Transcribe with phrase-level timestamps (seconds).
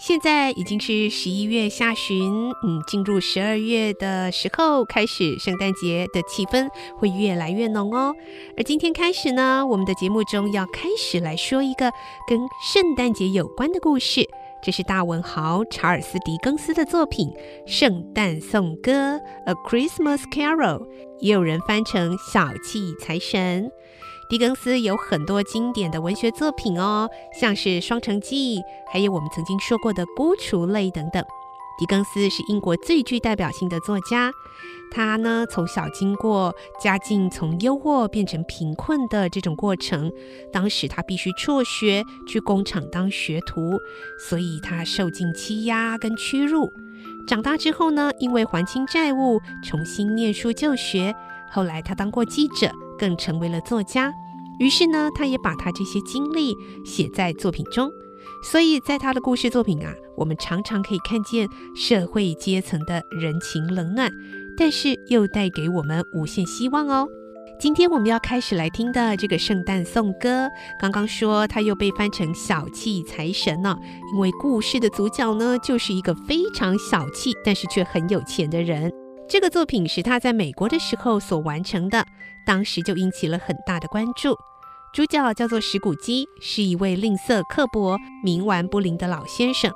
[0.00, 8.14] 现在已经是十一月下旬，嗯，进入十二月的时候，开始圣诞节的气氛会越来越浓哦。
[8.56, 11.92] 而今天开始呢，我们的节目中要开始来说一个
[12.26, 12.40] 跟
[12.72, 14.26] 圣诞节有关的故事。
[14.62, 17.28] 这是大文豪查尔斯·狄更斯的作品
[17.66, 18.92] 《圣诞颂歌》
[19.44, 20.86] （A Christmas Carol），
[21.20, 23.64] 也有人翻成《小气财神》。
[24.30, 31.20] 狄更斯有很多经典的文学作品哦，像是《双城记》，还有我们曾经说过的《孤雏泪》等等。
[31.76, 34.30] 狄更斯是英国最具代表性的作家，
[34.92, 40.12] 他呢从小经过家境从优渥变成贫困的这种过程，
[40.52, 43.80] 当时他必须辍学去工厂当学徒，
[44.28, 46.72] 所以他受尽欺压跟屈辱。
[47.26, 51.12] 长大之后呢，因为还清债务，重新念书就学，
[51.50, 52.70] 后来他当过记者。
[53.00, 54.12] 更成为了作家，
[54.58, 57.90] 于是呢，他也把他这些经历写在作品中。
[58.42, 64.10] 所以在他的故事作品啊，我们常常可以看见社会阶层的人情冷暖，
[64.58, 67.08] 但是又带给我们无限希望哦。
[67.58, 70.48] 今天我们要开始来听的这个圣诞颂歌，
[70.78, 73.76] 刚刚说他又被翻成小气财神呢，
[74.14, 78.90] 因为故事的主角呢，就是一个非常小气，但是却很有钱的人。
[79.28, 82.04] 这个作品是他在美国的时候所完成的，
[82.46, 84.36] 当时就引起了很大的关注。
[84.92, 89.72] 主角叫做石谷基，是一位吝啬刻薄、冥顽不灵的老先生。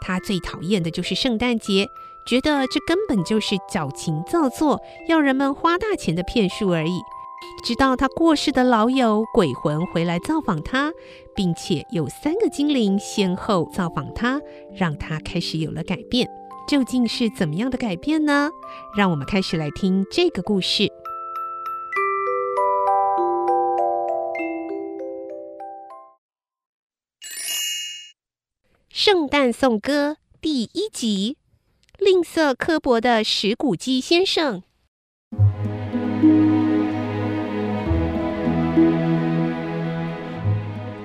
[0.00, 1.86] 他最讨厌的就是圣诞节，
[2.26, 7.00] 觉得这根本就是矫情造作，要人们花大钱的骗术而已。
[7.64, 10.92] 直到他过世的老友鬼魂回来造访他，
[11.34, 14.40] 并且有三个精灵先后造访他，
[14.74, 16.28] 让他开始有了改变。
[16.66, 18.50] 究竟是怎么样的改变呢？
[18.96, 20.90] 让我们开始来听这个故事。
[28.98, 31.36] 圣诞颂歌第一集：
[31.98, 34.62] 吝啬刻薄的石谷基先生。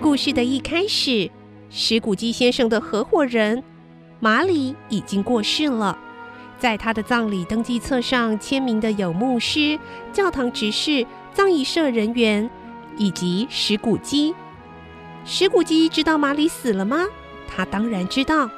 [0.01, 1.29] 故事的一开始，
[1.69, 3.61] 石谷基先生的合伙人。
[4.21, 5.99] 马里已经过世了，
[6.57, 9.77] 在他的葬礼登记册上签名的有牧师、
[10.13, 12.49] 教堂执事、葬仪社人员
[12.95, 14.33] 以及石谷基。
[15.25, 17.05] 石谷基知道马里死了吗？
[17.53, 18.49] 他当然知道。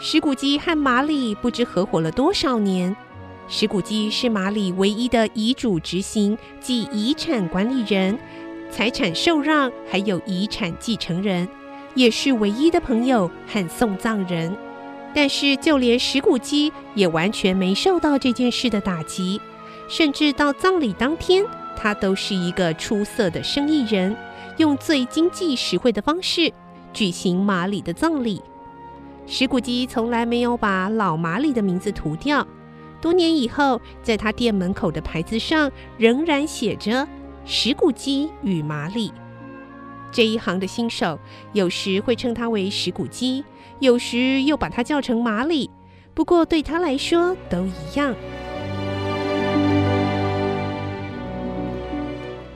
[0.00, 2.96] 石谷基和马里不知合伙了多少年。
[3.48, 8.18] 石谷基是马里唯一的遗嘱执行即遗产管理人，
[8.70, 11.46] 财产受让还有遗产继承人，
[11.94, 14.56] 也是唯一的朋友和送葬人。
[15.12, 19.40] 但是，就连石谷基也完全没受到这件事的打击，
[19.88, 21.44] 甚至到葬礼当天，
[21.76, 24.16] 他都是一个出色的生意人，
[24.58, 26.52] 用最经济实惠的方式
[26.92, 28.42] 举行马里的葬礼。
[29.26, 32.46] 史古基从来没有把老马里的名字涂掉，
[33.00, 37.06] 多年以后，在他店门口的牌子上仍然写着
[37.44, 39.12] “史古基与马里”。
[40.12, 41.18] 这一行的新手
[41.52, 43.44] 有时会称他为史古基。
[43.78, 45.70] 有时又把他叫成马里，
[46.12, 48.14] 不过对他来说都一样。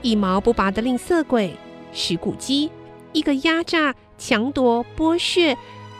[0.02, 1.56] 一毛不拔的吝啬鬼，
[1.94, 2.70] 史古基，
[3.14, 3.94] 一个压榨、
[4.26, 5.54] 强夺、剥削、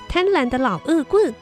[0.09, 1.35] 贪婪的老恶棍，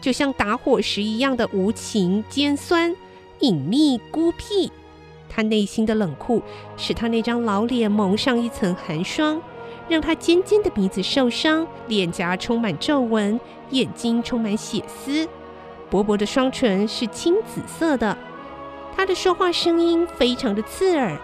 [0.00, 2.94] 就像打火石一样的无情、尖酸、
[3.40, 4.70] 隐秘、孤僻。
[5.28, 6.40] 他内心的冷酷，
[6.76, 9.42] 使他那张老脸蒙上一层寒霜。
[9.88, 13.40] 让他尖尖的鼻子受伤，脸颊充满皱纹，
[13.70, 15.28] 眼睛充满血丝，
[15.90, 18.16] 薄薄的双唇是青紫色的。
[18.96, 21.18] 他的说话声音非常的刺耳，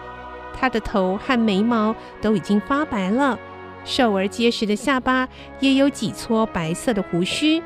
[0.53, 3.39] 他的头和眉毛都已经发白了，
[3.87, 5.27] 瘦而结实的下巴
[5.61, 7.63] 也有几撮白色的胡须。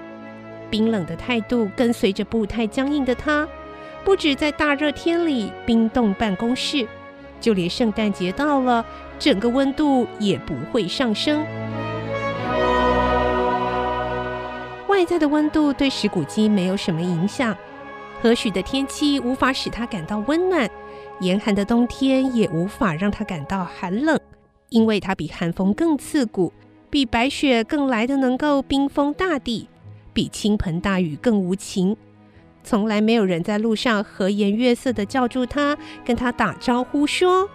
[0.69, 3.45] 冰冷的态度跟随着步态僵硬的他，
[4.05, 6.87] 不止在大热天里冰冻办公室。
[7.41, 8.85] 就连圣诞节到了，
[9.17, 11.43] 整个温度也不会上升。
[14.87, 17.57] 外在的温度对石骨鸡没有什么影响，
[18.21, 20.69] 和煦的天气无法使它感到温暖，
[21.19, 24.19] 严寒的冬天也无法让它感到寒冷，
[24.71, 26.53] 因为它比寒风更刺骨，
[26.89, 29.67] 比白雪更来的能够冰封大地，
[30.13, 31.95] 比倾盆大雨更无情。
[32.63, 37.49] 从来没有人在路上和颜悦色的叫住他，跟他打招呼说：“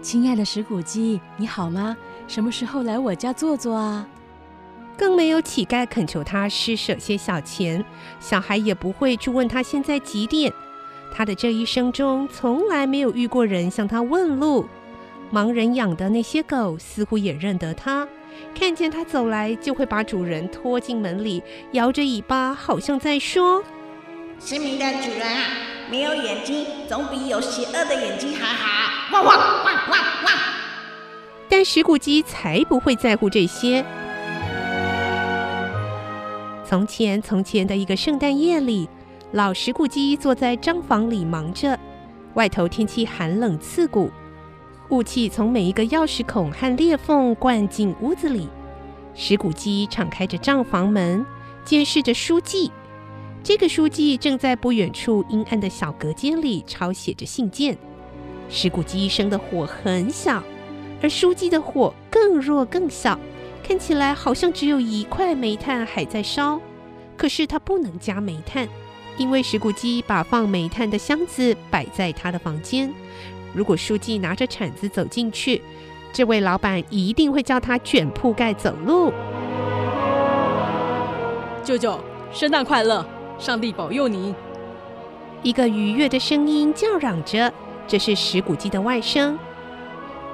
[0.00, 1.94] 亲爱的石骨鸡，你好吗？
[2.26, 4.08] 什么时候来我家坐坐啊？”
[4.96, 7.84] 更没有乞丐恳求他施舍些小钱，
[8.18, 10.50] 小孩也不会去问他现在几点。
[11.12, 14.66] 他的这一生中，从来没有遇过人向他问路。
[15.32, 18.06] 盲人养的那些狗似乎也认得它，
[18.54, 21.42] 看见它走来，就会把主人拖进门里，
[21.72, 23.62] 摇着尾巴，好像在说。
[24.40, 25.42] 失明的主人啊，
[25.90, 29.12] 没有眼睛总比有邪恶的眼睛还好。
[29.12, 30.34] 汪汪汪汪汪！
[31.48, 33.84] 但石骨鸡才不会在乎这些。
[36.64, 38.88] 从前，从前的一个圣诞夜里，
[39.32, 41.78] 老石骨鸡坐在帐房里忙着。
[42.34, 44.10] 外头天气寒冷刺骨，
[44.90, 48.48] 雾气从每一个钥匙孔和裂缝灌进屋子里。
[49.14, 51.24] 石骨鸡敞开着帐房门，
[51.64, 52.72] 监视着书记。
[53.42, 57.78] 这个书记正在不远处阴暗的小隔间里抄写着信件。
[58.48, 60.42] 石骨鸡生的火很小，
[61.00, 63.18] 而书记的火更弱更小，
[63.62, 66.60] 看起来好像只有一块煤炭还在烧。
[67.16, 68.68] 可是他不能加煤炭，
[69.16, 72.92] 因为石骨鸡把放煤炭的箱子摆在他的房间。
[73.52, 75.60] 如果书记拿着铲子走进去，
[76.12, 79.12] 这位老板一定会叫他卷铺盖走路。
[81.62, 81.98] 舅舅，
[82.32, 83.04] 圣诞快乐！
[83.38, 84.34] 上帝保佑你！
[85.42, 87.52] 一个愉悦的声音叫嚷着
[87.88, 89.36] ：“这是石骨鸡的外甥。”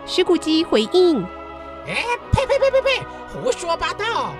[0.04, 1.22] 石骨鸡回应
[1.86, 1.94] ：“哎，
[2.32, 4.32] 呸呸呸呸呸，胡说八道！”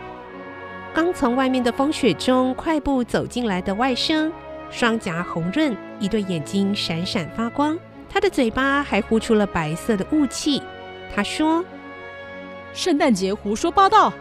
[0.95, 4.33] 刚从外面的风雪中快步走进来的外甥，
[4.71, 10.63] 双颊红润，一对眼睛闪闪发光，他的嘴巴还呼出了白色的雾气。
[11.15, 11.65] 他说
[12.73, 14.13] ：“圣诞节胡说八道，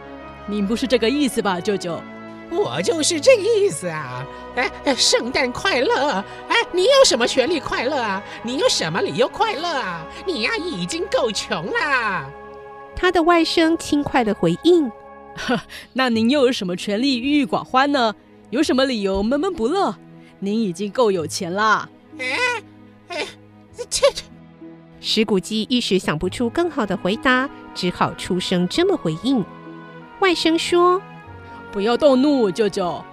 [0.46, 2.00] 您不是这个意思吧，舅舅？”
[2.48, 4.24] 我就是这个意思啊！
[4.54, 6.24] 哎，圣诞快乐！
[6.48, 8.22] 哎，你有什么权利快乐啊？
[8.44, 10.06] 你有什么理由快乐啊？
[10.24, 12.30] 你呀，已经够穷了。
[12.94, 14.88] 他的外甥轻快的回应
[15.36, 15.60] ：“呵，
[15.92, 18.14] 那您又有什么权利郁郁寡欢呢？
[18.50, 19.92] 有什么理由闷闷不乐？
[20.38, 21.88] 您已经够有钱了。”
[22.20, 22.36] 哎，
[23.08, 23.26] 哎，
[23.76, 24.22] 这这，
[25.00, 29.44] 石谷鸡一时想不出更好的回答，只好出声这么回应。
[30.20, 31.00] 外甥说。
[31.72, 33.04] 不要动怒，舅舅。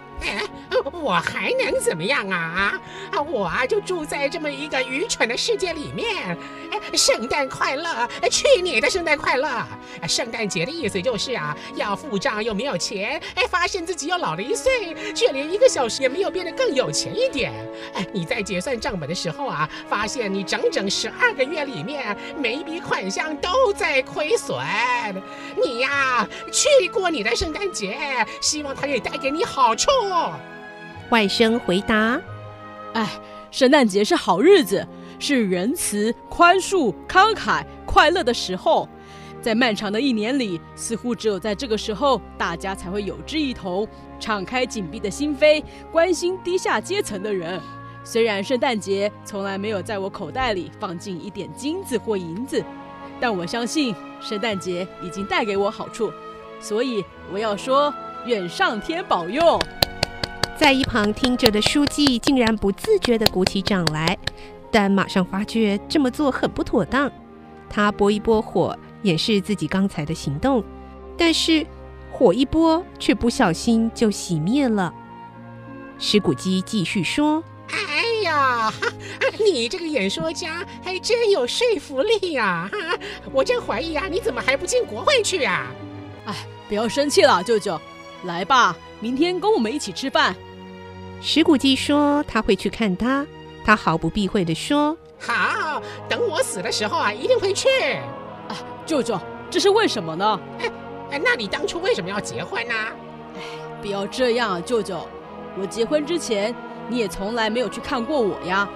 [0.91, 2.79] 我还能怎么样啊？
[3.11, 6.37] 啊，我啊就住在这么一个愚蠢的世界里面。
[6.71, 8.07] 哎，圣诞快乐！
[8.31, 9.65] 去你的圣诞快乐！
[10.07, 17.53] 圣诞节的意思就是啊，要付账又没有钱，哎，发现自己又老了一岁，却连一个小时也没有变得更有钱一点。
[17.93, 24.57] 哎，你在结算账本的时候啊，发现你整整十二个月里面每一笔款项都在亏损。
[25.63, 29.89] 你呀，去过你的圣诞节，希望它可以带给你好处。
[31.13, 32.19] 外甥回答
[32.93, 33.07] ：“哎，
[33.51, 34.87] 圣诞节是好日子，
[35.19, 38.89] 是仁慈、宽恕、慷慨、快乐的时候。
[39.39, 43.87] 在漫长的一年里，似乎只有在这个时候，大家才会有志一同，
[44.19, 47.61] 敞开紧闭的心扉，关心低下阶层的人。
[48.03, 52.63] 虽然圣诞节从来没有在我口袋里放进一点金子或银子，
[53.19, 56.11] 但我相信圣诞节已经带给我好处，
[56.59, 57.93] 所以我要说，
[58.25, 59.59] 愿上天保佑。”
[60.63, 64.17] 在一旁听着的书记竟然不自觉地鼓起掌来，
[64.71, 67.11] 但马上发觉这么做很不妥当。
[67.69, 70.63] 他拨一拨火，掩饰自己刚才的行动，
[71.17, 71.67] 但是
[72.09, 74.93] 火一拨，却不小心就熄灭了。
[75.99, 78.73] 石谷鸡继续说：“哎呀，
[79.43, 82.69] 你这个演说家还真有说服力呀！
[82.71, 82.97] 哈，
[83.33, 85.69] 我真怀疑啊，你怎么还不进国会去啊？
[86.23, 86.33] 哎，
[86.69, 87.77] 不要生气了，舅舅。”
[88.23, 90.33] 来吧，明天跟我们一起吃饭。
[91.25, 93.25] 石谷记说他会去看他，
[93.63, 97.69] 他毫不避讳地说：“好，等我死的时候啊，一定会去。”
[98.49, 99.17] 啊，舅舅，
[99.49, 100.37] 这是为什么呢？
[100.59, 100.69] 哎，
[101.11, 102.73] 哎，那你当初为什么要结婚呢？
[103.37, 103.41] 哎，
[103.81, 105.07] 不要这样，舅舅，
[105.57, 106.53] 我结婚之前
[106.89, 108.67] 你也从来没有去看过我呀，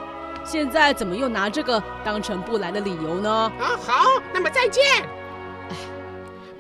[0.45, 3.29] 现在怎么又拿这个当成不来的理由呢？
[3.59, 4.85] 啊，好，那么再见。
[5.69, 5.75] 哎，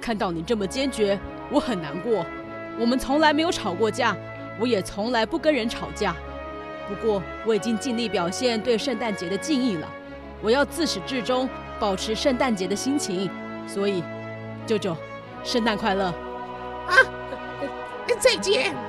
[0.01, 1.17] 看到你这么坚决，
[1.49, 2.25] 我很难过。
[2.77, 4.13] 我们从来没有吵过架，
[4.59, 6.15] 我也从来不跟人吵架。
[6.87, 9.87] 不过我已经尽力表现对圣诞节的敬意了，
[10.41, 11.49] 我要自始至终
[11.79, 13.29] 保持圣诞节的心情。
[13.67, 14.01] 所以，
[14.65, 14.95] 舅舅，
[15.43, 16.05] 圣诞快乐！
[16.05, 16.95] 啊，
[18.19, 18.86] 再见。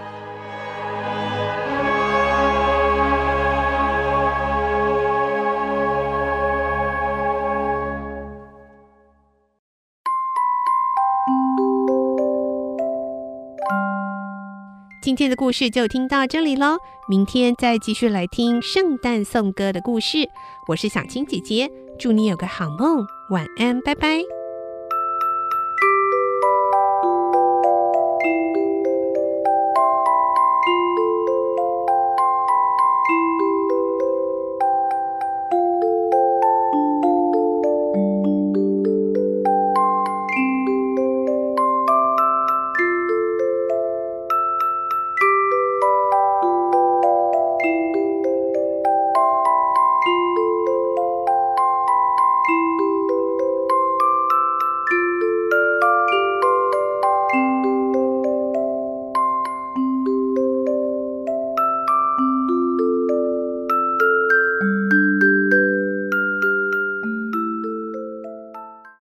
[15.08, 16.76] 今天的故事就听到这里喽，
[17.08, 20.28] 明天再继续来听圣诞颂歌的故事。
[20.66, 24.37] 我是小青姐姐，祝你有个好梦，晚安，拜拜。